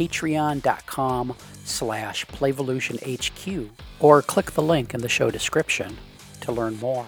[0.00, 3.68] patreon.com slash playvolutionhq
[3.98, 5.98] or click the link in the show description
[6.40, 7.06] to learn more.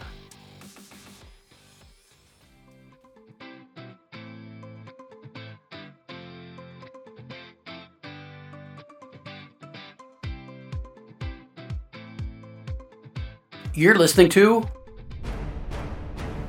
[13.74, 14.68] You're listening to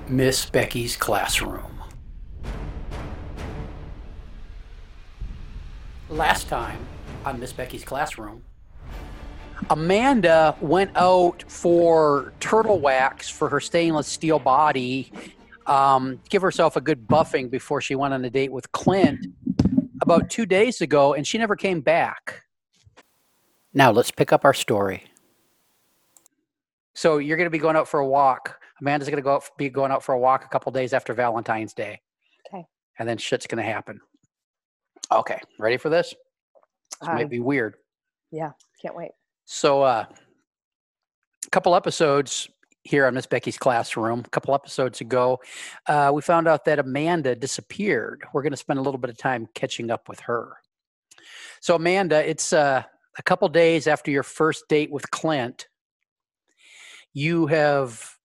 [0.09, 1.72] Miss Becky's Classroom.
[6.13, 6.77] Last time
[7.25, 8.43] on Miss Becky's Classroom,
[9.71, 15.11] Amanda went out for turtle wax for her stainless steel body,
[15.65, 19.25] um, give herself a good buffing before she went on a date with Clint
[20.03, 22.43] about two days ago, and she never came back.
[23.73, 25.05] Now let's pick up our story.
[26.93, 28.59] So you're going to be going out for a walk.
[28.79, 31.15] Amanda's going to go out, be going out for a walk a couple days after
[31.15, 32.01] Valentine's Day.
[32.47, 32.67] Okay.
[32.99, 33.99] And then shit's going to happen.
[35.11, 36.13] Okay, ready for this?
[36.99, 37.75] This might Um, be weird.
[38.31, 38.51] yeah,
[38.81, 39.11] can't wait.
[39.45, 40.05] So, uh,
[41.45, 42.49] a couple episodes
[42.83, 45.39] here on Miss Becky's classroom, a couple episodes ago,
[45.87, 48.23] uh, we found out that Amanda disappeared.
[48.33, 50.57] We're going to spend a little bit of time catching up with her.
[51.61, 52.83] So, Amanda, it's uh,
[53.17, 55.67] a couple days after your first date with Clint.
[57.13, 58.17] You have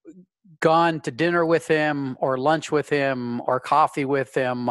[0.61, 4.71] gone to dinner with him, or lunch with him, or coffee with him,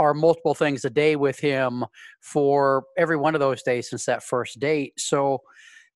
[0.00, 1.84] or multiple things a day with him
[2.20, 4.94] for every one of those days since that first date.
[4.98, 5.40] So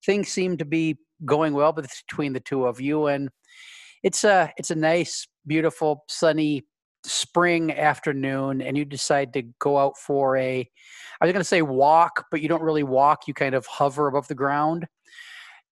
[0.04, 3.30] things seem to be going well between the two of you, and
[4.02, 6.64] it's a it's a nice, beautiful, sunny
[7.04, 10.68] spring afternoon, and you decide to go out for a
[11.20, 14.08] I was going to say walk, but you don't really walk; you kind of hover
[14.08, 14.86] above the ground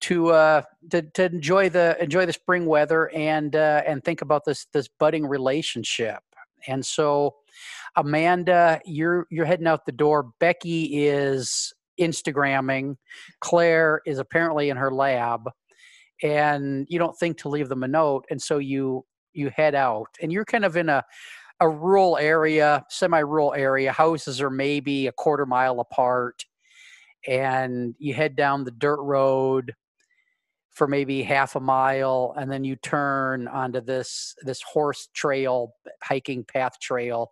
[0.03, 4.45] to uh to, to enjoy the enjoy the spring weather and uh and think about
[4.45, 6.19] this this budding relationship
[6.67, 7.37] and so
[7.97, 10.33] amanda you're you're heading out the door.
[10.41, 12.97] Becky is instagramming.
[13.41, 15.49] Claire is apparently in her lab.
[16.23, 20.09] And you don't think to leave them a note and so you you head out.
[20.21, 21.05] And you're kind of in a
[21.61, 23.93] a rural area semi-rural area.
[23.93, 26.45] Houses are maybe a quarter mile apart.
[27.27, 29.75] And you head down the dirt road
[30.73, 36.45] for maybe half a mile and then you turn onto this this horse trail hiking
[36.45, 37.31] path trail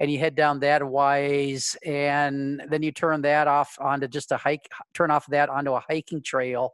[0.00, 4.36] and you head down that ways and then you turn that off onto just a
[4.36, 6.72] hike turn off that onto a hiking trail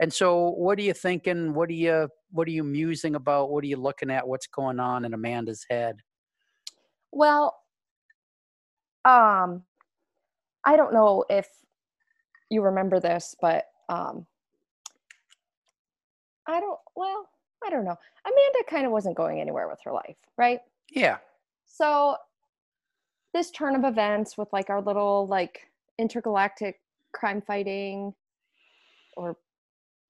[0.00, 3.62] and so what are you thinking what are you what are you musing about what
[3.62, 5.96] are you looking at what's going on in amanda's head
[7.12, 7.56] Well,
[9.04, 9.62] um,
[10.64, 11.46] I don't know if
[12.50, 14.26] you remember this, but um,
[16.46, 16.78] I don't.
[16.96, 17.28] Well,
[17.64, 17.96] I don't know.
[18.24, 20.60] Amanda kind of wasn't going anywhere with her life, right?
[20.90, 21.18] yeah
[21.66, 22.16] So
[23.34, 25.68] this turn of events with like our little like
[25.98, 26.80] intergalactic
[27.12, 28.14] crime fighting,
[29.16, 29.36] or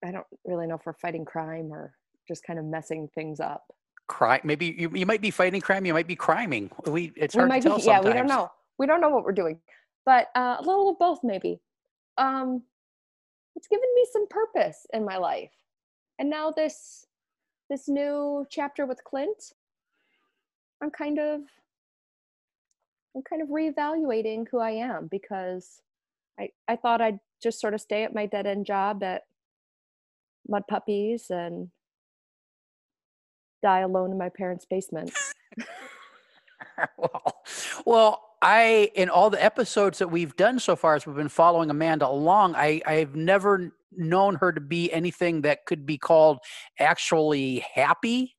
[0.05, 1.93] I don't really know if we're fighting crime or
[2.27, 3.65] just kind of messing things up.
[4.07, 4.41] Crime.
[4.43, 7.49] maybe you, you might be fighting crime you might be criming we it's we hard
[7.49, 8.51] might to tell be, yeah, we don't know.
[8.77, 9.59] We don't know what we're doing,
[10.05, 11.59] but uh, a little of both maybe.
[12.19, 12.61] Um,
[13.55, 15.49] it's given me some purpose in my life,
[16.19, 17.07] and now this
[17.67, 19.53] this new chapter with Clint,
[20.83, 21.41] I'm kind of
[23.15, 25.81] I'm kind of reevaluating who I am because
[26.39, 29.23] I I thought I'd just sort of stay at my dead end job at
[30.47, 31.69] Mud Puppies and
[33.63, 35.11] die alone in my parents' basement.
[36.97, 37.43] well,
[37.85, 41.69] well, I in all the episodes that we've done so far, as we've been following
[41.69, 46.39] Amanda along, I I've never known her to be anything that could be called
[46.79, 48.35] actually happy,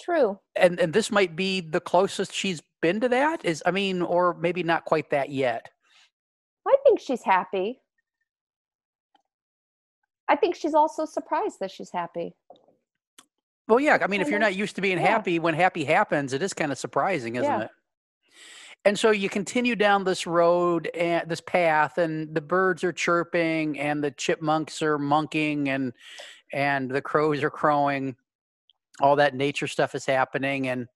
[0.00, 0.38] True.
[0.56, 3.44] and and this might be the closest she's been to that.
[3.44, 5.70] Is I mean, or maybe not quite that yet.
[6.66, 7.80] I think she's happy.
[10.28, 12.34] I think she's also surprised that she's happy.
[13.66, 15.06] Well, yeah, I mean, if you're not used to being yeah.
[15.06, 17.64] happy, when happy happens, it is kind of surprising, isn't Yeah.
[17.64, 17.70] it?
[18.84, 23.78] And so you continue down this road and this path, and the birds are chirping,
[23.78, 25.92] and the chipmunks are monking, and
[26.52, 28.16] and the crows are crowing.
[29.00, 30.86] All that nature stuff is happening, and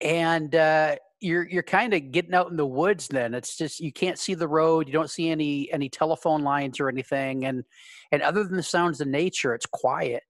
[0.00, 3.90] and uh, you're you're kind of getting out in the woods then it's just you
[3.90, 7.64] can't see the road you don't see any any telephone lines or anything and
[8.12, 10.22] and other than the sounds of nature it's quiet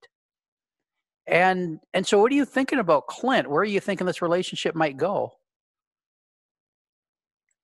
[1.26, 4.76] and and so what are you thinking about clint where are you thinking this relationship
[4.76, 5.32] might go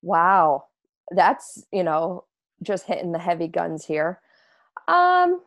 [0.02, 0.64] Wow.
[1.12, 2.24] That's, you know,
[2.62, 4.20] just hitting the heavy guns here.
[4.88, 5.40] Um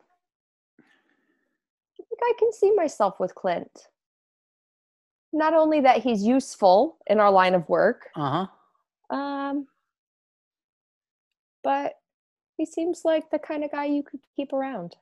[2.22, 3.88] I can see myself with Clint.
[5.32, 8.46] Not only that he's useful in our line of work, uh-huh
[9.08, 9.68] um
[11.62, 11.94] but
[12.56, 14.96] he seems like the kind of guy you could keep around.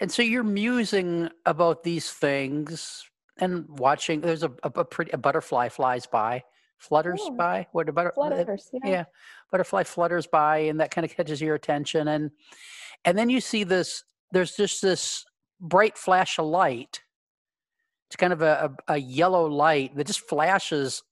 [0.00, 3.04] and so you're musing about these things
[3.38, 6.42] and watching there's a, a, a pretty a butterfly flies by
[6.78, 7.30] flutters Yeah.
[7.36, 8.90] by what a butter, uh, Flutters, yeah.
[8.90, 9.04] yeah
[9.50, 12.30] butterfly flutters by and that kind of catches your attention and
[13.04, 15.24] and then you see this there's just this
[15.60, 17.00] bright flash of light
[18.10, 21.04] it's kind of a, a, a yellow light that just flashes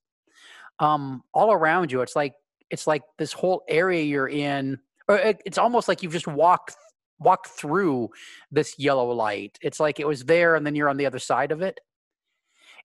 [0.80, 2.02] um all around you.
[2.02, 2.34] It's like
[2.70, 6.74] it's like this whole area you're in or it, it's almost like you've just walked
[7.20, 8.08] walked through
[8.50, 9.58] this yellow light.
[9.62, 11.78] It's like it was there and then you're on the other side of it.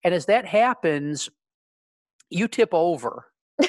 [0.03, 1.29] And as that happens
[2.29, 3.25] you tip over.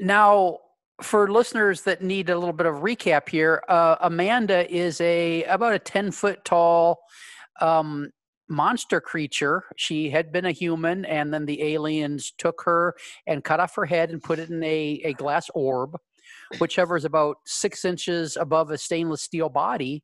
[0.00, 0.58] Now,
[1.02, 5.74] for listeners that need a little bit of recap here, uh, Amanda is a about
[5.74, 6.98] a ten foot tall
[7.60, 8.10] um,
[8.48, 9.64] monster creature.
[9.76, 12.94] She had been a human, and then the aliens took her
[13.26, 15.96] and cut off her head and put it in a, a glass orb,
[16.58, 20.02] which hovers about six inches above a stainless steel body,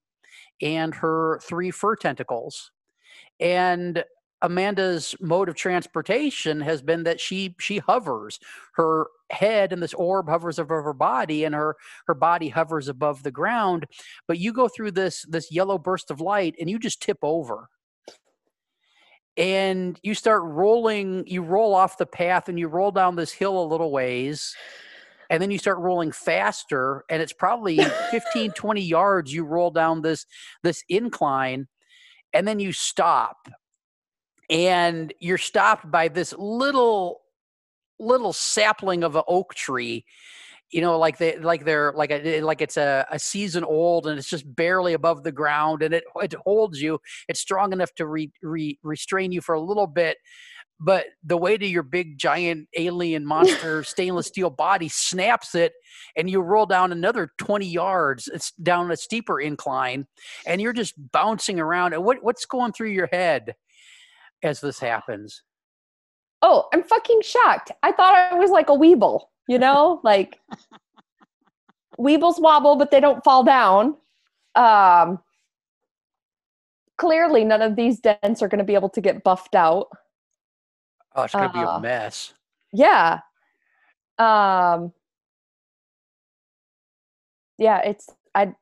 [0.63, 2.71] and her three fur tentacles.
[3.41, 4.05] And
[4.45, 8.39] Amanda's mode of transportation has been that she she hovers.
[8.75, 11.77] Her head and this orb hovers above her body, and her
[12.07, 13.87] her body hovers above the ground.
[14.29, 17.71] But you go through this this yellow burst of light, and you just tip over,
[19.39, 21.25] and you start rolling.
[21.27, 24.55] You roll off the path, and you roll down this hill a little ways.
[25.31, 27.79] And then you start rolling faster, and it's probably
[28.11, 29.33] 15, 20 yards.
[29.33, 30.27] You roll down this
[30.63, 31.67] this incline,
[32.35, 33.49] and then you stop
[34.55, 37.23] and you're stopped by this little
[37.99, 40.05] little sapling of an oak tree
[40.71, 44.19] you know like they like they're like a, like it's a, a season old and
[44.19, 46.99] it's just barely above the ground and it it holds you.
[47.29, 50.17] It's strong enough to re, re, restrain you for a little bit
[50.81, 55.73] but the weight of your big giant alien monster stainless steel body snaps it
[56.17, 60.07] and you roll down another 20 yards it's down a steeper incline
[60.47, 61.93] and you're just bouncing around.
[61.93, 63.55] And what, what's going through your head
[64.45, 65.43] as this happens
[66.47, 67.71] Oh, I'm fucking shocked.
[67.83, 70.39] I thought I was like a weeble, you know, like
[71.99, 73.97] weebles wobble, but they don't fall down.
[74.55, 75.21] Um,
[76.99, 79.89] clearly, none of these dents are going to be able to get buffed out.
[81.17, 82.35] oh it's going to be Uh, a mess
[82.75, 83.21] Yeah.
[84.19, 84.93] Um,
[87.57, 88.55] yeah, it's I.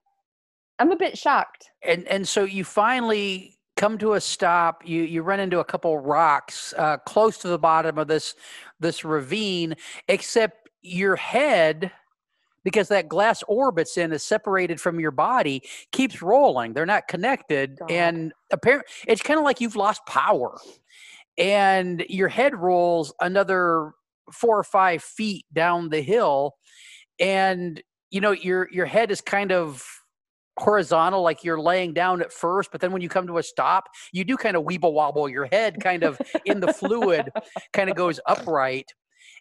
[0.78, 1.70] I'm a bit shocked.
[1.82, 3.51] and and so you finally
[3.82, 7.58] come to a stop you you run into a couple rocks uh, close to the
[7.58, 8.37] bottom of this
[8.79, 9.75] this ravine
[10.06, 11.90] except your head
[12.62, 16.73] because that glass orb it's in is separated from your body keeps rolling.
[16.73, 17.79] They're not connected.
[17.79, 17.90] God.
[17.90, 20.58] and apparently it's kind of like you've lost power.
[21.37, 23.94] And your head rolls another
[24.31, 26.55] four or five feet down the hill.
[27.18, 29.85] And you know your your head is kind of
[30.62, 33.88] horizontal like you're laying down at first but then when you come to a stop
[34.12, 37.31] you do kind of weeble wobble your head kind of in the fluid
[37.73, 38.92] kind of goes upright.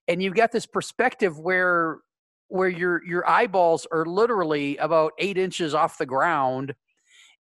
[0.07, 1.99] And you've got this perspective where
[2.47, 6.73] where your your eyeballs are literally about eight inches off the ground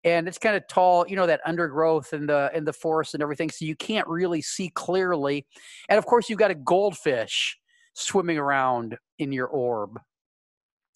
[0.04, 3.22] and it's kind of tall you know that undergrowth in the in the forest and
[3.22, 5.46] everything so you can't really see clearly.
[5.88, 7.56] And of course you've got a goldfish
[7.94, 9.98] swimming around in your orb.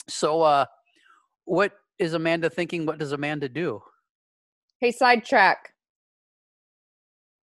[0.09, 0.67] So uh
[1.45, 3.83] what is amanda thinking what does amanda do
[4.81, 5.73] Hey, sidetrack.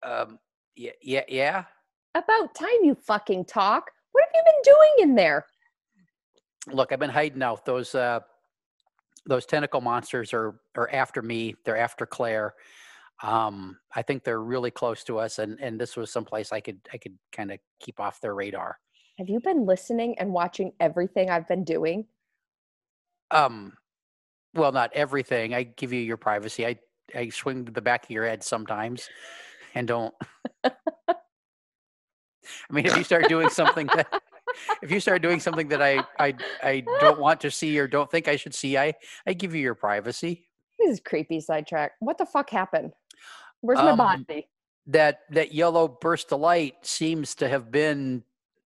[0.02, 0.38] um
[0.76, 1.64] yeah yeah yeah
[2.14, 3.90] About time you fucking talk.
[4.12, 5.46] What have you been doing in there?
[6.72, 8.20] look i've been hiding out those uh
[9.26, 12.54] those tentacle monsters are are after me they're after claire
[13.22, 16.80] um i think they're really close to us and and this was someplace i could
[16.92, 18.78] i could kind of keep off their radar
[19.18, 22.06] Have you been listening and watching everything I've been doing?
[23.30, 23.74] um
[24.54, 26.76] well not everything i give you your privacy i
[27.14, 29.08] i swing to the back of your head sometimes
[29.74, 30.14] and don't
[30.64, 30.72] i
[32.70, 34.06] mean if you start doing something that
[34.82, 38.10] if you start doing something that i i i don't want to see or don't
[38.10, 38.92] think i should see i
[39.26, 40.46] i give you your privacy
[40.78, 41.92] This is creepy sidetrack.
[42.00, 42.92] What the fuck happened?
[43.60, 44.48] Where's my Um, body?
[44.86, 48.22] that that yellow burst of light seems to have been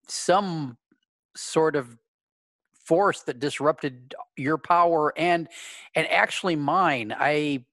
[0.08, 0.76] some
[1.36, 1.96] sort of
[2.88, 5.46] force that disrupted your power and
[5.94, 7.14] and actually mine.
[7.16, 7.64] I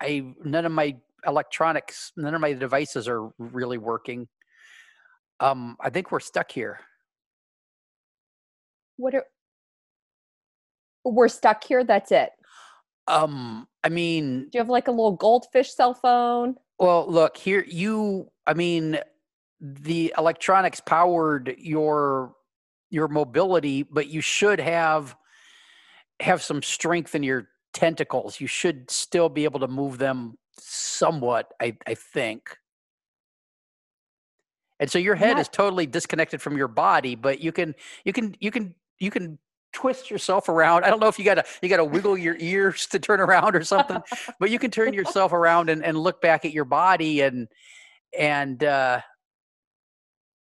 [0.00, 0.96] I none of my
[1.26, 4.26] electronics, none of my devices are really working.
[5.40, 6.80] Um, I think we're stuck here.
[8.96, 9.26] What are
[11.04, 11.84] we're stuck here?
[11.84, 12.30] That's it.
[13.08, 16.56] Um, I mean, Do you have like a little goldfish cell phone?
[16.78, 17.64] well, look here.
[17.68, 18.98] You, I mean,
[19.60, 22.34] the electronics powered your
[22.90, 25.16] your mobility, but you should have
[26.20, 28.40] have some strength in your tentacles.
[28.40, 31.52] You should still be able to move them somewhat.
[31.60, 32.56] I I think.
[34.78, 37.74] And so your head is totally disconnected from your body, but you can
[38.04, 39.38] you can you can you can
[39.72, 40.84] twist yourself around.
[40.84, 43.62] I don't know if you gotta you gotta wiggle your ears to turn around or
[43.62, 44.02] something,
[44.38, 47.48] but you can turn yourself around and, and look back at your body and
[48.18, 49.00] and uh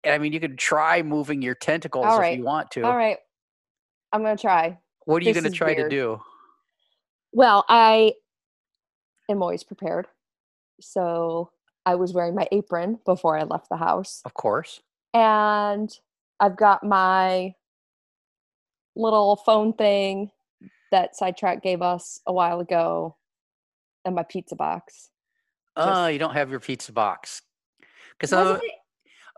[0.04, 2.82] I mean you can try moving your tentacles if you want to.
[2.82, 3.18] All right.
[4.12, 4.78] I'm gonna try.
[5.04, 6.20] What are you gonna is try to do?
[7.32, 8.14] Well, I
[9.30, 10.06] am always prepared.
[10.80, 11.50] So
[11.86, 14.22] I was wearing my apron before I left the house.
[14.24, 14.80] Of course.
[15.14, 15.90] And
[16.40, 17.54] I've got my
[18.94, 20.30] little phone thing
[20.90, 23.16] that Sidetrack gave us a while ago
[24.04, 25.10] and my pizza box.
[25.76, 27.42] Uh, you don't have your pizza box.
[28.18, 28.60] Because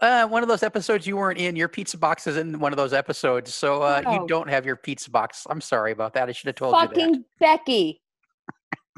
[0.02, 2.76] uh, one of those episodes you weren't in, your pizza box is in one of
[2.76, 3.54] those episodes.
[3.54, 5.46] So uh, you don't have your pizza box.
[5.48, 6.28] I'm sorry about that.
[6.28, 6.88] I should have told you that.
[6.88, 8.00] fucking Becky.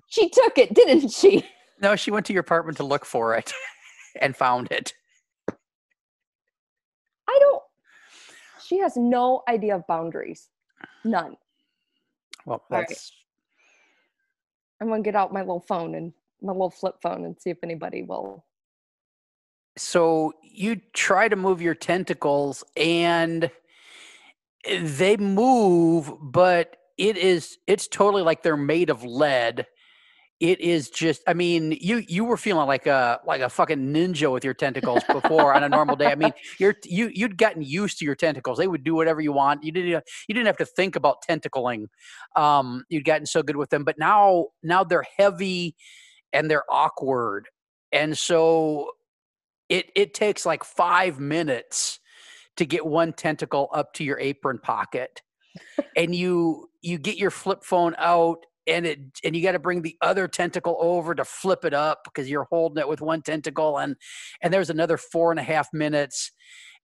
[0.08, 1.44] She took it, didn't she?
[1.80, 3.52] No, she went to your apartment to look for it
[4.20, 4.94] and found it.
[7.28, 7.62] I don't.
[8.64, 10.48] She has no idea of boundaries.
[11.04, 11.36] None.
[12.46, 12.86] Well, right.
[12.88, 13.12] that's
[14.80, 16.12] I'm gonna get out my little phone and
[16.42, 18.44] my little flip phone and see if anybody will.
[19.76, 23.50] So you try to move your tentacles and
[24.80, 29.66] they move, but it is it's totally like they're made of lead.
[30.40, 34.30] It is just I mean, you you were feeling like a like a fucking ninja
[34.30, 36.06] with your tentacles before on a normal day.
[36.06, 38.58] I mean, you're you you'd gotten used to your tentacles.
[38.58, 39.62] They would do whatever you want.
[39.62, 41.86] You didn't you didn't have to think about tentacling.
[42.34, 45.74] Um, you'd gotten so good with them, but now now they're heavy
[46.32, 47.48] and they're awkward.
[47.92, 48.90] And so
[49.68, 52.00] it it takes like 5 minutes
[52.56, 55.22] to get one tentacle up to your apron pocket.
[55.96, 59.82] and you you get your flip phone out and it and you got to bring
[59.82, 63.78] the other tentacle over to flip it up because you're holding it with one tentacle
[63.78, 63.96] and
[64.42, 66.32] and there's another four and a half minutes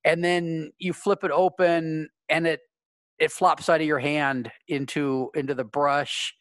[0.04, 2.60] and then you flip it open and it
[3.18, 6.34] it flops out of your hand into into the brush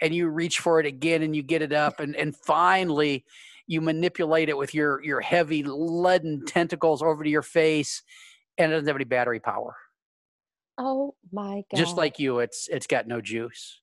[0.00, 3.24] and you reach for it again and you get it up and and finally
[3.70, 8.02] you manipulate it with your your heavy leaden tentacles over to your face
[8.58, 9.76] and it doesn't have any battery power
[10.76, 11.76] Oh my god!
[11.76, 13.80] just like you it's it's got no juice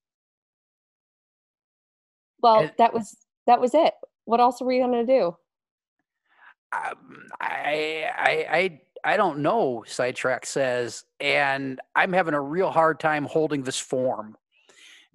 [2.41, 3.93] well, and- that was that was it.
[4.25, 5.35] What else are we gonna do?
[6.73, 8.81] um, I, I I
[9.13, 9.83] I don't know.
[9.87, 14.35] Sidetrack says, and I'm having a real hard time holding this form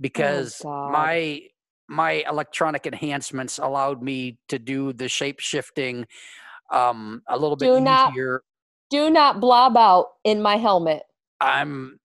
[0.01, 0.93] because God.
[0.93, 1.41] my my
[2.29, 6.07] electronic enhancements allowed me to do the shape shifting
[6.71, 8.43] um, a little bit Do not- easier.
[8.91, 11.03] Do not blob out in my helmet.
[11.41, 11.99] I'm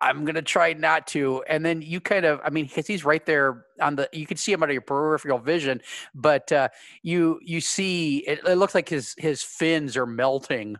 [0.00, 1.44] I'm gonna try not to.
[1.48, 4.36] And then you kind of, I mean, because he's right there on the, you can
[4.36, 5.80] see him out of your peripheral vision,
[6.14, 6.68] but uh,
[7.02, 10.76] you you see it, it looks like his his fins are melting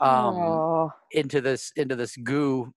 [0.00, 2.72] um, oh, into this into this goo,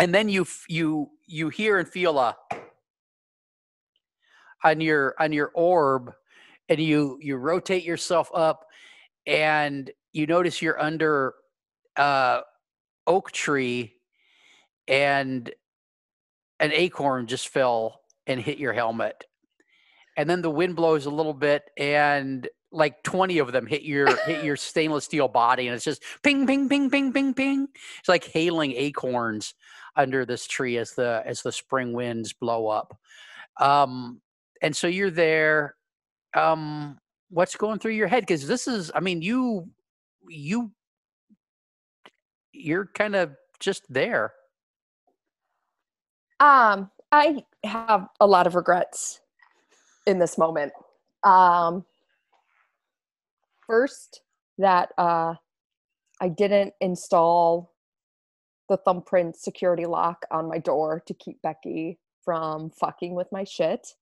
[0.00, 2.36] and then you you you hear and feel a
[4.64, 6.12] on your on your orb,
[6.68, 8.66] and you you rotate yourself up,
[9.26, 11.34] and you notice you're under
[11.96, 12.40] uh,
[13.06, 13.94] oak tree
[14.86, 15.50] and
[16.60, 19.24] an acorn just fell and hit your helmet.
[20.16, 24.14] And then the wind blows a little bit and like 20 of them hit your
[24.26, 27.68] hit your stainless steel body and it's just ping ping ping ping ping ping.
[27.98, 29.54] It's like hailing acorns
[29.96, 32.98] under this tree as the as the spring winds blow up.
[33.60, 34.20] Um
[34.62, 35.74] and so you're there
[36.34, 36.98] um
[37.30, 39.68] what's going through your head because this is i mean you
[40.28, 40.70] you
[42.52, 44.32] you're kind of just there
[46.40, 49.20] Um, I have a lot of regrets
[50.06, 50.72] in this moment.
[51.24, 51.84] Um,
[53.66, 54.22] first,
[54.58, 55.34] that uh,
[56.20, 57.72] I didn't install
[58.68, 63.94] the thumbprint security lock on my door to keep Becky from fucking with my shit.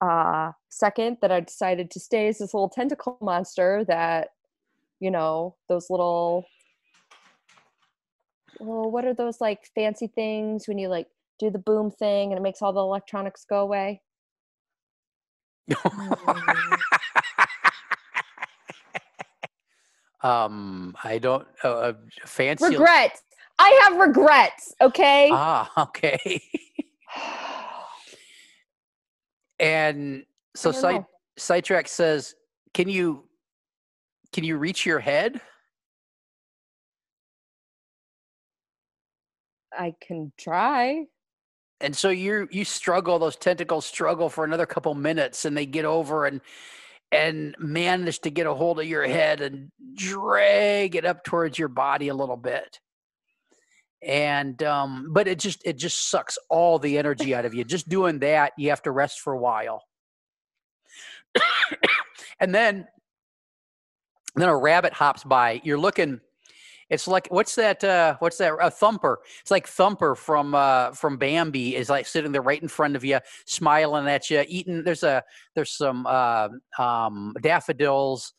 [0.00, 4.30] Uh, second, that I decided to stay is this little tentacle monster that,
[4.98, 6.46] you know, those little,
[8.58, 12.38] well, what are those like fancy things when you like do the boom thing and
[12.38, 14.00] it makes all the electronics go away?
[20.22, 21.92] Um, I don't uh, uh,
[22.26, 23.22] fancy regrets.
[23.58, 24.74] I have regrets.
[24.80, 25.30] Okay.
[25.32, 26.42] Ah, okay.
[29.60, 30.24] and
[30.56, 31.04] so side
[31.36, 32.34] sidetrack says,
[32.74, 33.28] "Can you
[34.32, 35.40] can you reach your head?"
[39.72, 41.06] I can try.
[41.80, 45.84] And so you you struggle; those tentacles struggle for another couple minutes, and they get
[45.84, 46.40] over and
[47.12, 51.68] and manage to get a hold of your head and drag it up towards your
[51.68, 52.80] body a little bit.
[54.02, 57.64] And um, but it just it just sucks all the energy out of you.
[57.64, 59.84] Just doing that, you have to rest for a while.
[62.40, 62.86] and then
[64.36, 65.60] then a rabbit hops by.
[65.64, 66.20] You're looking.
[66.88, 67.84] It's like what's that?
[67.84, 68.54] Uh, what's that?
[68.60, 69.20] A thumper.
[69.42, 73.04] It's like Thumper from uh, from Bambi is like sitting there right in front of
[73.04, 74.82] you, smiling at you, eating.
[74.82, 75.22] There's a
[75.54, 78.32] there's some uh, um, daffodils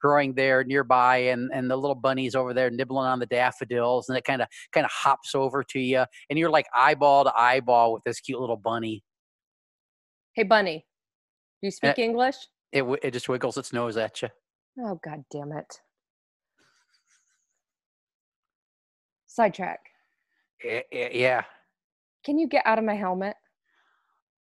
[0.00, 4.16] growing there nearby, and and the little bunny's over there nibbling on the daffodils, and
[4.18, 7.92] it kind of kind of hops over to you, and you're like eyeball to eyeball
[7.92, 9.02] with this cute little bunny.
[10.34, 10.86] Hey, Bunny,
[11.60, 12.36] do you speak English?
[12.72, 14.28] It it just wiggles its nose at you.
[14.80, 15.80] Oh, god damn it.
[19.26, 19.80] Sidetrack.
[20.64, 21.42] Eh, eh, Yeah.
[22.24, 23.36] Can you get out of my helmet?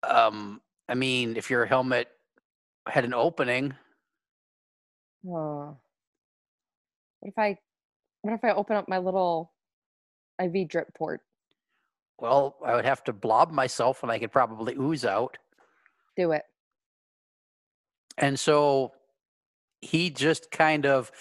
[0.04, 2.08] Um, I mean, if your helmet
[2.88, 3.76] had an opening,
[5.28, 5.78] Oh.
[7.20, 7.58] What if I
[8.22, 9.52] what if I open up my little
[10.40, 11.22] IV drip port?
[12.22, 15.38] well, I would have to blob myself and I could probably ooze out.
[16.18, 16.44] Do it.
[18.18, 18.92] And so
[19.82, 21.12] he just kind of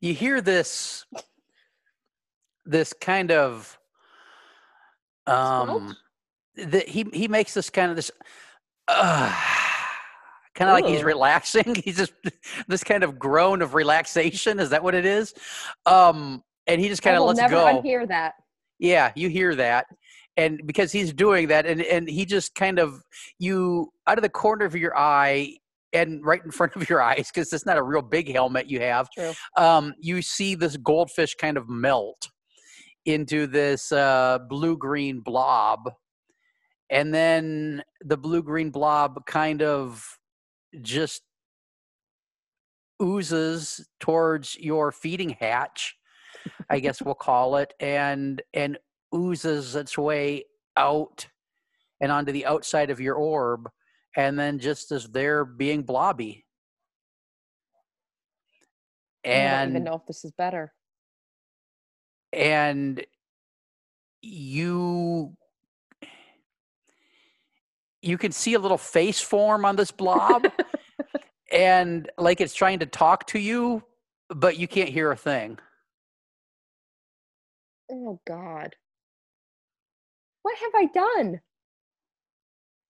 [0.00, 1.04] you hear this
[2.64, 3.78] this kind of
[5.26, 5.94] um
[6.56, 8.10] that he he makes this kind of this
[8.88, 9.34] uh,
[10.56, 12.12] kind of like he's relaxing he's just
[12.66, 15.32] this kind of groan of relaxation is that what it is
[15.86, 18.34] um and he just kind of lets never go unhear that.
[18.78, 19.86] yeah, you hear that.
[20.36, 23.00] And because he's doing that and and he just kind of
[23.38, 25.56] you out of the corner of your eye
[25.94, 28.80] and right in front of your eyes because it's not a real big helmet you
[28.80, 29.32] have True.
[29.56, 32.28] um, you see this goldfish kind of melt
[33.06, 35.90] into this uh, blue green blob
[36.90, 40.18] and then the blue green blob kind of
[40.82, 41.22] just
[43.02, 45.96] oozes towards your feeding hatch
[46.70, 48.78] i guess we'll call it and and
[49.14, 50.44] oozes its way
[50.76, 51.26] out
[52.00, 53.68] and onto the outside of your orb
[54.16, 56.44] and then just as there being blobby
[59.24, 60.72] And I don't even know if this is better.
[62.32, 63.04] and
[64.22, 65.36] you
[68.06, 70.46] you can see a little face form on this blob
[71.52, 73.82] and like it's trying to talk to you
[74.30, 75.58] but you can't hear a thing
[77.88, 78.74] Oh god.
[80.42, 81.40] What have I done?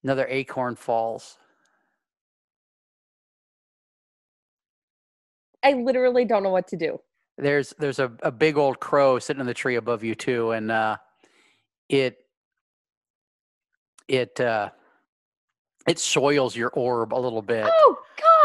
[0.04, 1.36] another acorn falls
[5.64, 7.00] I literally don't know what to do.
[7.38, 10.70] there's there's a, a big old crow sitting in the tree above you too and
[10.70, 10.96] uh
[11.88, 12.18] it
[14.08, 14.70] it uh
[15.86, 17.96] it soils your orb a little bit Oh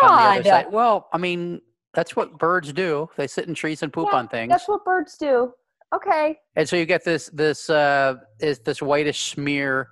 [0.03, 0.71] on the other god.
[0.73, 1.61] well i mean
[1.93, 4.83] that's what birds do they sit in trees and poop Yeah, on things That's what
[4.85, 5.51] birds do.
[5.93, 6.37] Okay.
[6.55, 9.89] and so you get this this uh is this whitish smear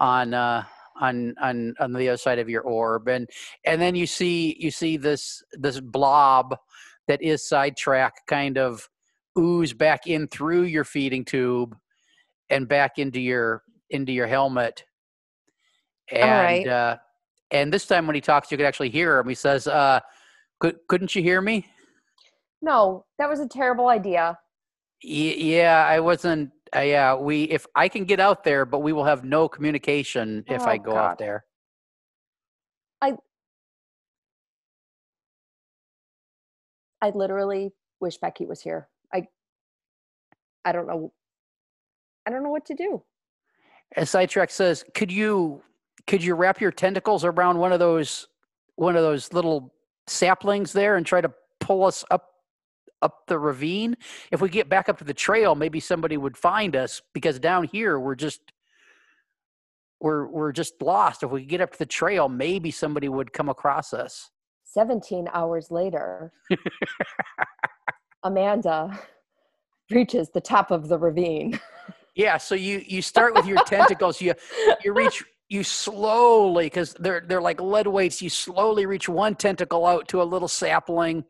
[0.00, 0.64] on uh
[1.00, 3.28] on on on the other side of your orb and
[3.64, 6.56] and then you see you see this this blob
[7.08, 8.88] that is sidetrack kind of
[9.38, 11.76] ooze back in through your feeding tube
[12.50, 14.84] and back into your into your helmet
[16.12, 16.66] and right.
[16.66, 16.96] uh
[17.50, 20.00] and this time when he talks you can actually hear him he says uh
[20.60, 21.66] could, couldn't you hear me
[22.62, 24.38] No, that was a terrible idea.
[25.02, 26.50] Y- yeah, I wasn't.
[26.76, 27.44] Uh, yeah, we.
[27.44, 30.82] If I can get out there, but we will have no communication if I Oh,
[30.82, 31.04] go God.
[31.12, 31.44] out there.
[33.00, 33.14] I,
[37.00, 38.88] I literally wish Becky was here.
[39.14, 39.26] I
[40.66, 41.12] I don't know
[42.26, 43.02] I don't know what to do.
[43.96, 45.62] And Sidetrack says, "Could you
[46.06, 48.26] could you wrap your tentacles around one of those
[48.76, 49.74] one of those little
[50.06, 52.28] saplings there and try to pull us up
[53.02, 53.96] up the ravine?
[54.30, 57.64] If we get back up to the trail, maybe somebody would find us because down
[57.64, 58.40] here we're just
[60.00, 61.22] we're we're just lost.
[61.22, 64.30] If we get up to the trail, maybe somebody would come across us.
[64.64, 66.32] 17 hours later,
[68.22, 68.98] Amanda
[69.90, 71.58] reaches the top of the ravine.
[72.14, 74.20] Yeah, so you you start with your tentacles.
[74.20, 74.34] You
[74.84, 78.22] you reach you slowly because they're they're like lead weights.
[78.22, 81.24] You slowly reach one tentacle out to a little sapling,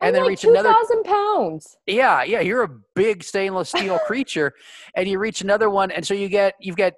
[0.00, 0.68] and I'm then like reach another.
[0.68, 1.76] 2,000 pounds.
[1.86, 4.52] Yeah, yeah, you're a big stainless steel creature,
[4.94, 6.92] and you reach another one, and so you get you've got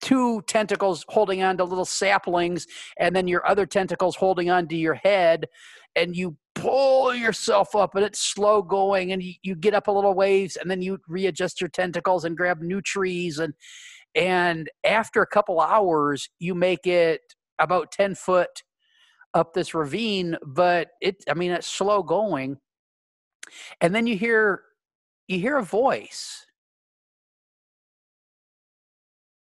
[0.00, 2.66] two tentacles holding on to little saplings,
[2.98, 5.46] and then your other tentacles holding on to your head,
[5.94, 9.92] and you pull yourself up, and it's slow going, and you, you get up a
[9.92, 13.54] little ways, and then you readjust your tentacles and grab new trees, and
[14.14, 17.20] and after a couple hours, you make it
[17.58, 18.62] about ten foot
[19.34, 22.58] up this ravine, but it I mean it's slow going,
[23.80, 24.62] and then you hear
[25.28, 26.46] you hear a voice.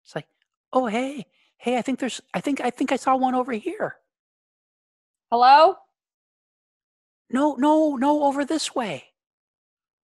[0.03, 0.27] It's like,
[0.73, 1.25] oh hey,
[1.57, 3.95] hey, I think there's I think I think I saw one over here.
[5.31, 5.75] Hello?
[7.31, 9.05] No, no, no, over this way.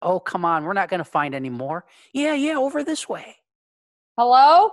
[0.01, 1.85] Oh, come on, we're not gonna find any more.
[2.13, 3.37] Yeah, yeah, over this way.
[4.17, 4.71] Hello?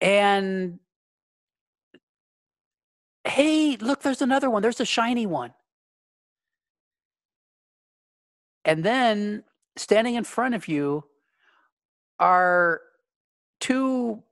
[0.00, 0.78] And
[3.24, 4.62] hey, look, there's another one.
[4.62, 5.52] There's a shiny one.
[8.64, 9.44] And then
[9.76, 11.04] standing in front of you
[12.18, 12.80] are
[13.58, 14.22] two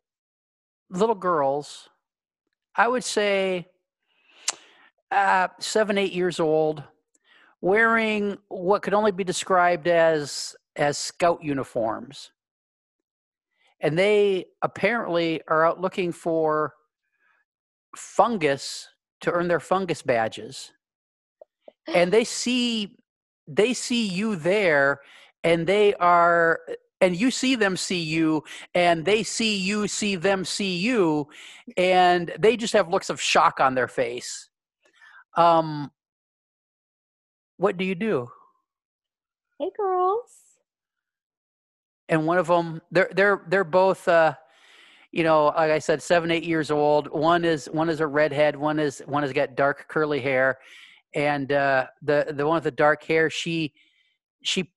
[0.91, 1.89] little girls,
[2.77, 3.67] I would say
[5.11, 6.83] uh, seven, eight years old,
[7.61, 12.31] wearing what could only be described as as scout uniforms.
[13.81, 16.75] And they apparently are out looking for
[17.97, 18.89] fungus
[19.21, 20.73] to earn their fungus badges.
[21.87, 22.97] And they see
[23.47, 25.01] they see you there
[25.43, 26.61] and they are
[27.01, 31.27] and you see them see you and they see you see them see you
[31.79, 34.51] and they just have looks of shock on their face
[35.39, 35.91] um
[37.57, 38.29] what do you do
[39.59, 40.48] Hey, girls.
[42.09, 44.35] And one of them they're they're they're both uh
[45.13, 48.57] you know like i said seven eight years old one is one is a redhead
[48.57, 50.59] one is one has got dark curly hair
[51.15, 53.73] and uh the the one with the dark hair she
[54.43, 54.71] she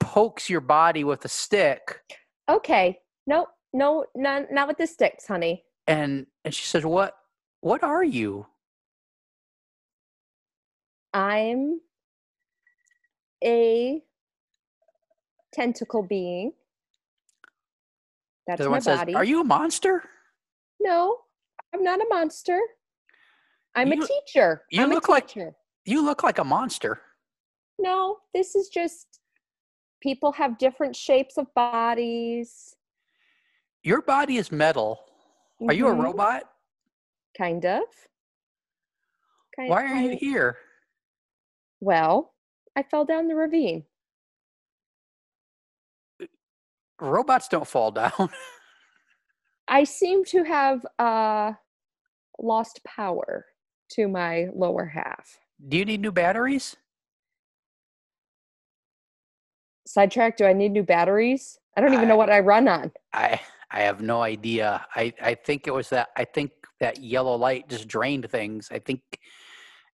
[0.00, 2.00] pokes your body with a stick
[2.48, 2.98] Okay.
[3.26, 5.64] No, no, not, not with the sticks, honey.
[5.86, 7.16] and and she says what
[7.60, 8.46] what are you
[11.14, 11.80] I'm
[13.44, 14.02] a
[15.52, 16.52] tentacle being.
[18.46, 19.14] That's my says body.
[19.14, 20.02] are you a monster
[20.80, 21.18] No,
[21.72, 22.60] I'm not a monster.
[23.74, 24.64] I'm You- a teacher.
[24.70, 25.34] you I'm look a like-
[25.84, 27.00] you look like a monster
[27.78, 29.20] No, this is just
[30.00, 32.76] people have different shapes of bodies.
[33.82, 35.00] your body is metal
[35.68, 36.48] are you a Mhm, robot
[37.36, 37.82] Kind of.
[39.56, 40.58] Kind, why are you here
[41.80, 42.34] Well,
[42.76, 43.86] I fell down the ravine.
[47.02, 48.12] Robots don't fall down
[49.68, 51.52] I seem to have uh,
[52.38, 53.46] lost power
[53.92, 55.38] to my lower half.
[55.68, 56.76] do you need new batteries
[59.92, 61.58] Sidetrack, do I need new batteries?
[61.76, 62.92] I don't even know what I run on.
[63.12, 64.86] I I have no idea.
[64.94, 68.68] I I think it was that I think that yellow light just drained things.
[68.70, 69.02] I think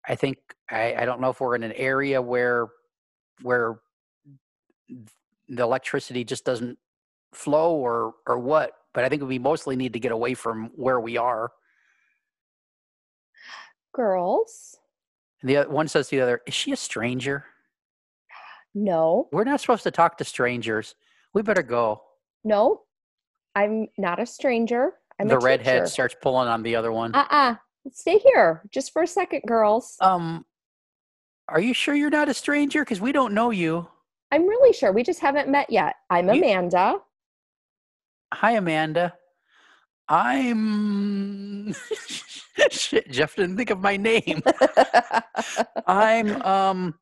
[0.07, 0.37] I think
[0.69, 2.67] I I don't know if we're in an area where
[3.41, 3.79] where
[4.87, 6.77] the electricity just doesn't
[7.33, 10.99] flow or or what, but I think we mostly need to get away from where
[10.99, 11.51] we are.
[13.93, 14.77] Girls,
[15.41, 17.45] And the oth- one says to the other, "Is she a stranger?
[18.75, 20.95] no, We're not supposed to talk to strangers.
[21.33, 22.03] We better go."
[22.43, 22.83] no,
[23.55, 24.93] I'm not a stranger.
[25.19, 27.15] I'm the redhead starts pulling on the other one.
[27.15, 27.55] Uh-uh.
[27.91, 29.97] Stay here just for a second, girls.
[29.99, 30.45] um,
[31.49, 32.81] are you sure you're not a stranger?
[32.83, 33.87] Because we don't know you.
[34.31, 35.95] I'm really sure we just haven't met yet.
[36.11, 36.99] I'm You- Amanda.
[38.33, 39.13] Hi, Amanda.
[40.09, 41.73] I'm.
[42.71, 44.41] Shit, Jeff didn't think of my name.
[45.85, 46.95] I'm um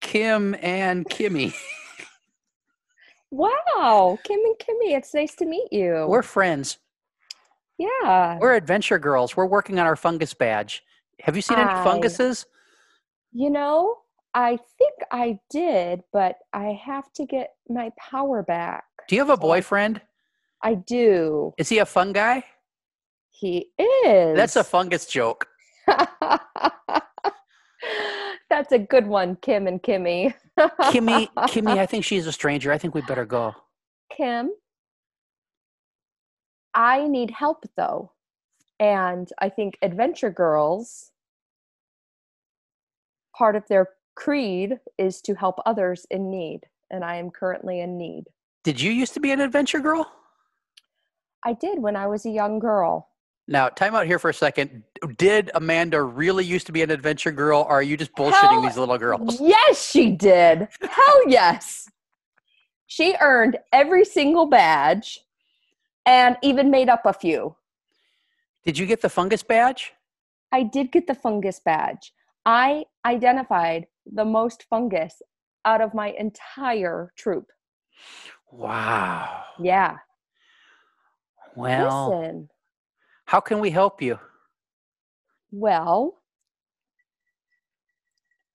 [0.00, 1.54] Kim and Kimmy.
[3.30, 6.06] wow, Kim and Kimmy, it's nice to meet you.
[6.08, 6.78] We're friends.
[7.78, 8.38] yeah.
[8.40, 9.36] We're adventure girls.
[9.36, 10.82] We're working on our fungus badge.
[11.20, 12.46] Have you seen any I- funguses?
[13.32, 13.96] You know,
[14.34, 18.84] I think I did, but I have to get my power back.
[19.10, 20.00] Do you have a boyfriend?
[20.62, 21.52] I do.
[21.58, 22.44] Is he a fun guy?
[23.32, 24.36] He is.
[24.36, 25.48] That's a fungus joke.
[28.48, 30.32] That's a good one, Kim and Kimmy.
[30.56, 32.70] Kimmy, Kimmy, I think she's a stranger.
[32.70, 33.52] I think we better go.
[34.16, 34.52] Kim,
[36.72, 38.12] I need help though.
[38.78, 41.10] And I think Adventure Girls,
[43.36, 46.60] part of their creed is to help others in need.
[46.92, 48.26] And I am currently in need.
[48.62, 50.10] Did you used to be an adventure girl?
[51.44, 53.08] I did when I was a young girl.
[53.48, 54.82] Now, time out here for a second.
[55.16, 58.62] Did Amanda really used to be an adventure girl, or are you just bullshitting Hell
[58.62, 59.40] these little girls?
[59.40, 60.68] Yes, she did.
[60.82, 61.88] Hell yes.
[62.86, 65.20] She earned every single badge
[66.06, 67.56] and even made up a few.
[68.64, 69.94] Did you get the fungus badge?
[70.52, 72.12] I did get the fungus badge.
[72.44, 75.22] I identified the most fungus
[75.64, 77.46] out of my entire troop.
[78.52, 79.44] Wow.
[79.60, 79.98] Yeah.
[81.56, 82.48] Well, Listen,
[83.26, 84.18] how can we help you?
[85.52, 86.16] well,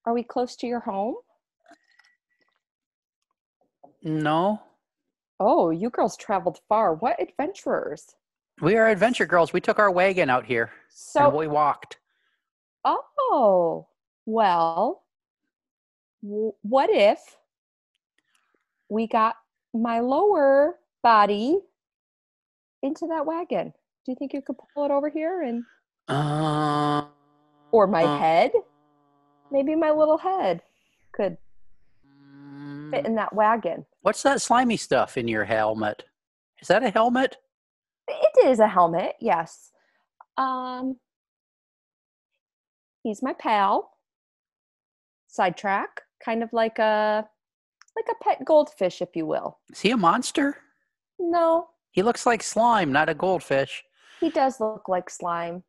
[0.05, 1.15] are we close to your home?
[4.03, 4.61] No,
[5.39, 6.93] Oh, you girls traveled far.
[6.93, 8.15] What adventurers?
[8.61, 9.51] we are adventure girls.
[9.51, 11.97] We took our wagon out here and So, we walked.
[12.85, 13.87] oh,
[14.25, 15.03] well,
[16.23, 17.19] w- what if
[18.87, 19.35] we got
[19.75, 21.59] my lower body
[22.81, 23.73] into that wagon?
[24.05, 25.63] Do you think you could pull it over here and
[26.07, 27.05] Uh,
[27.71, 28.51] or my uh, head?
[29.51, 30.61] Maybe my little head
[31.11, 31.37] could
[32.91, 33.85] fit mm, in that wagon.
[34.01, 36.03] What's that slimy stuff in your helmet?
[36.61, 37.37] Is that a helmet?
[38.07, 39.71] It is a helmet, yes.
[40.37, 40.97] Um,
[43.03, 43.91] he's my pal.
[45.27, 47.27] Sidetrack, kind of like a
[47.95, 49.57] like a pet goldfish, if you will.
[49.71, 50.57] Is he a monster?
[51.19, 53.83] No, He looks like slime, not a goldfish.
[54.19, 55.63] he does look like slime.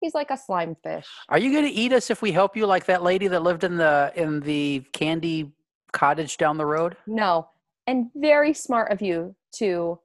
[0.00, 1.06] He's like a slime fish.
[1.28, 3.64] Are you going to eat us if we help you, like that lady that lived
[3.64, 5.52] in the in the candy
[5.92, 6.96] cottage down the road?
[7.06, 7.48] No,
[7.86, 9.98] and very smart of you to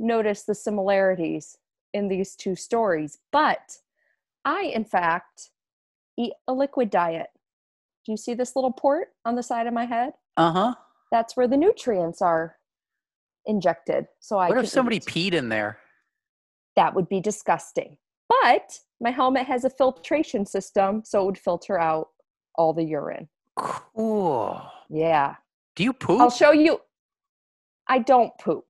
[0.00, 1.56] notice the similarities
[1.94, 3.18] in these two stories.
[3.30, 3.78] But
[4.44, 5.50] I, in fact,
[6.18, 7.28] eat a liquid diet.
[8.06, 10.12] Do you see this little port on the side of my head?
[10.36, 10.74] Uh huh.
[11.10, 12.56] That's where the nutrients are
[13.46, 14.06] injected.
[14.20, 15.04] So I What if somebody eat.
[15.06, 15.78] peed in there?
[16.76, 17.96] that would be disgusting.
[18.28, 22.08] But my helmet has a filtration system, so it would filter out
[22.54, 23.28] all the urine.
[23.56, 24.60] Cool.
[24.90, 25.36] Yeah.
[25.74, 26.20] Do you poop?
[26.20, 26.80] I'll show you.
[27.88, 28.66] I don't poop.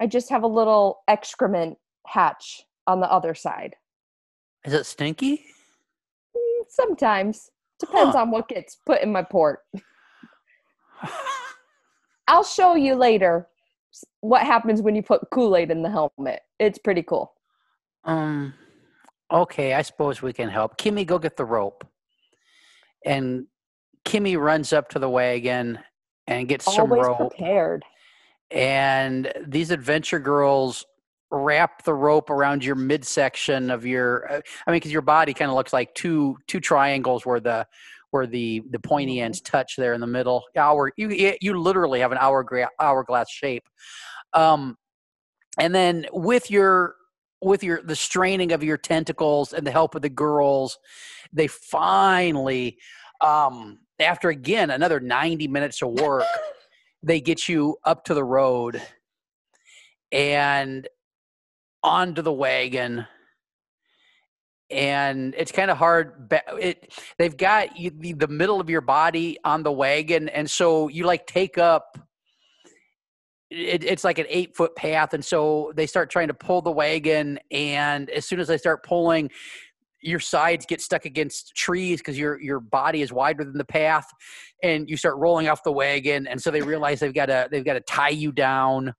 [0.00, 3.76] I just have a little excrement hatch on the other side.
[4.64, 5.44] Is it stinky?
[6.34, 7.50] Mm, Sometimes.
[7.80, 8.22] Depends Huh.
[8.22, 9.60] on what gets put in my port.
[12.26, 13.48] I'll show you later
[14.20, 16.40] what happens when you put Kool Aid in the helmet.
[16.58, 17.34] It's pretty cool.
[18.04, 18.54] um.
[19.30, 20.78] Okay, I suppose we can help.
[20.78, 21.86] Kimmy, go get the rope.
[23.04, 23.46] And
[24.06, 25.78] Kimmy runs up to the wagon
[26.26, 27.18] and gets some Always rope.
[27.36, 27.84] prepared.
[28.50, 30.86] and these adventure girls
[31.30, 35.50] wrap the rope around your midsection of your uh, i mean because your body kind
[35.50, 37.66] of looks like two two triangles where the
[38.10, 39.24] where the the pointy Mhm.
[39.24, 40.42] ends touch there in the middle.
[40.56, 43.68] Hour you you literally have an hourglass hourglass shape.
[44.32, 44.76] Um
[45.58, 46.94] and then with your
[47.42, 50.78] with your the straining of your tentacles and the help of the girls
[51.32, 52.78] they finally
[53.20, 56.24] um after again another 90 minutes of work
[57.02, 58.80] they get you up to the road.
[60.10, 60.88] And
[61.82, 63.06] onto the wagon.
[64.70, 69.38] And it's kind of hard it they've got you, the, the middle of your body
[69.42, 71.96] on the wagon and so you like take up
[73.48, 76.70] it, it's like an eight foot path and so they start trying to pull the
[76.70, 79.30] wagon and as soon as they start pulling
[80.00, 84.06] your sides get stuck against trees because your your body is wider than the path
[84.62, 87.64] and you start rolling off the wagon and so they realize they've got to they've
[87.64, 88.94] got to tie you down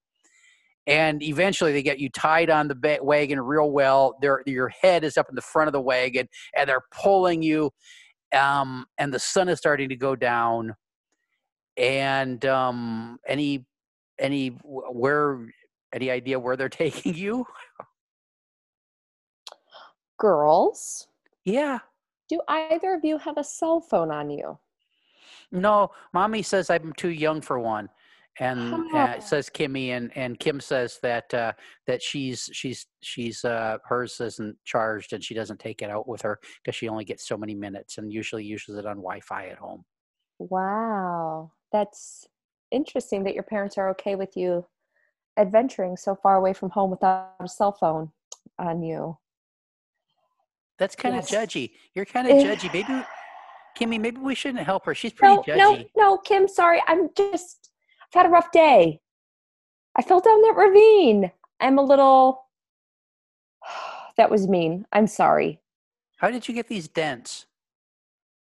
[0.89, 4.17] and eventually they get you tied on the wagon real well.
[4.21, 7.71] Their your head is up in the front of the wagon and they're pulling you
[8.33, 10.75] um, and the sun is starting to go down.
[11.77, 13.65] And um, any
[14.19, 15.47] any where
[15.93, 17.45] any idea where they're taking you?
[20.17, 21.07] Girls,
[21.45, 21.79] yeah.
[22.27, 24.59] Do either of you have a cell phone on you?
[25.51, 27.89] No, mommy says I'm too young for one,
[28.39, 31.53] and uh, says Kimmy, and and Kim says that uh,
[31.87, 36.21] that she's she's she's uh, hers isn't charged and she doesn't take it out with
[36.21, 39.57] her because she only gets so many minutes and usually uses it on Wi-Fi at
[39.57, 39.83] home.
[40.39, 41.51] Wow.
[41.71, 42.25] That's
[42.71, 44.65] interesting that your parents are okay with you
[45.37, 48.11] adventuring so far away from home without a cell phone
[48.57, 49.17] on you.
[50.77, 51.31] That's kind of Yes.
[51.31, 51.71] judgy.
[51.93, 52.43] You're kind of Eh.
[52.43, 52.71] judgy.
[52.73, 53.05] Maybe
[53.77, 54.95] Kimmy, maybe we shouldn't help her.
[54.95, 55.57] She's pretty No, judgy.
[55.57, 56.81] no, no, Kim, sorry.
[56.87, 57.71] I'm just,
[58.13, 58.99] I've had a rough day.
[59.95, 61.31] I fell down that ravine.
[61.59, 62.45] I'm a little.
[64.17, 64.85] that was mean.
[64.93, 65.59] I'm sorry.
[66.17, 67.45] How did you get these dents?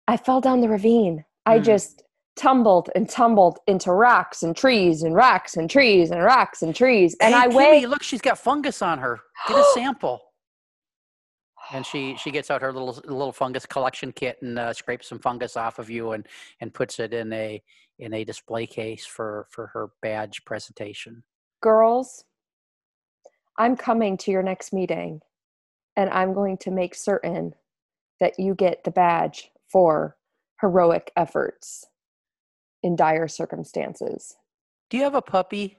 [0.07, 1.23] I fell down the ravine.
[1.45, 1.63] I Mm.
[1.65, 2.03] just
[2.35, 7.15] tumbled and tumbled into rocks and trees and rocks and trees and rocks and trees.
[7.21, 7.85] And hey, I Kimmy, weigh.
[7.85, 9.19] look, she's got fungus on her.
[9.47, 10.21] Get a sample.
[11.71, 15.19] And she she gets out her little little fungus collection kit and uh, scrapes some
[15.19, 16.25] fungus off of you and
[16.61, 17.61] and puts it in a
[17.99, 21.23] in a display case for for her badge presentation.
[21.61, 22.23] Girls,
[23.57, 25.21] I'm coming to your next meeting
[25.95, 27.53] and I'm going to make certain
[28.19, 30.15] that you get the badge for
[30.61, 31.85] heroic efforts
[32.83, 34.37] in dire circumstances.
[34.89, 35.77] Do you have a puppy?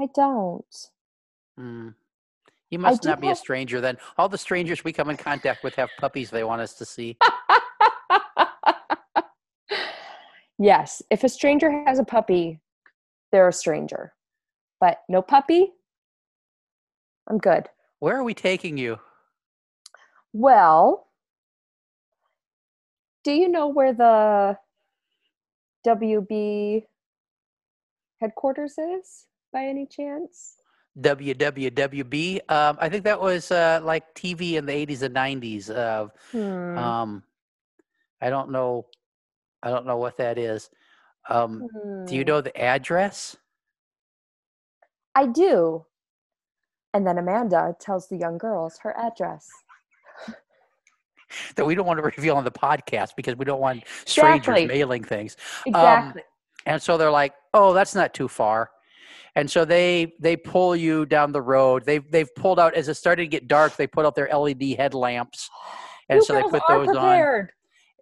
[0.00, 0.90] I don't.
[1.56, 1.90] Hmm.
[2.70, 3.96] You must do not be a stranger then.
[4.18, 7.16] All the strangers we come in contact with have puppies they want us to see.
[10.58, 12.60] yes, if a stranger has a puppy,
[13.32, 14.12] they're a stranger.
[14.80, 15.72] But no puppy,
[17.28, 17.68] I'm good.
[17.98, 18.98] Where are we taking you?
[20.32, 21.06] Well,
[23.24, 24.58] do you know where the
[25.86, 26.84] WB
[28.20, 30.56] headquarters is by any chance?
[30.98, 32.50] WWWB.
[32.50, 35.70] Um, I think that was uh, like TV in the 80s and 90s.
[35.70, 36.78] Of Hmm.
[36.78, 37.22] um,
[38.20, 38.86] I don't know.
[39.66, 40.70] I don't know what that is.
[41.28, 41.64] Um,
[42.06, 42.28] do you Hmm.
[42.28, 43.36] know the address?
[45.16, 45.86] I do.
[46.94, 49.50] And then Amanda tells the young girls her address.
[51.56, 54.66] That we don't want to reveal on the podcast because we don't want strangers Exactly.
[54.66, 55.36] mailing things.
[55.66, 56.22] Exactly.
[56.64, 58.70] And so they're like, "Oh, that's not too far."
[59.34, 61.84] And so they they pull you down the road.
[61.84, 63.76] They've they've pulled out as it started to get dark.
[63.76, 65.50] They put out their LED headlamps,
[66.08, 67.48] and you so they put those on.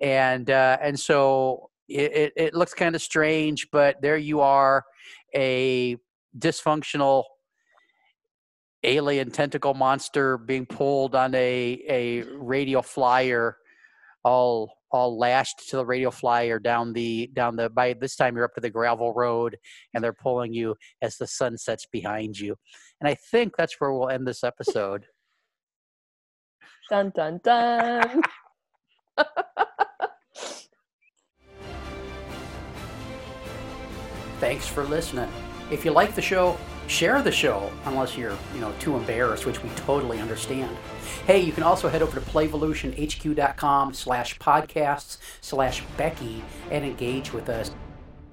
[0.01, 4.85] And uh, and so it, it, it looks kind of strange, but there you are,
[5.35, 5.97] a
[6.39, 7.25] dysfunctional
[8.83, 13.57] alien tentacle monster being pulled on a a radio flyer,
[14.25, 18.45] all all lashed to the radio flyer down the down the by this time you're
[18.45, 19.57] up to the gravel road
[19.93, 22.55] and they're pulling you as the sun sets behind you
[23.01, 25.05] and i think that's where we'll end this episode
[26.91, 28.23] Dun dun dun.
[34.45, 35.31] Thanks for listening.
[35.71, 39.63] If you like the show, share the show, unless you're, you know, too embarrassed, which
[39.63, 40.77] we totally understand.
[41.27, 47.49] Hey, you can also head over to playvolutionhq.com slash podcasts slash Becky and engage with
[47.49, 47.71] us.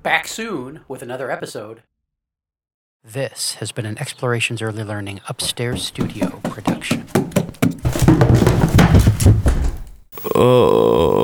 [0.04, 1.82] Back soon with another episode.
[3.02, 7.06] This has been an Explorations Early Learning Upstairs Studio production.
[10.36, 11.21] Oh.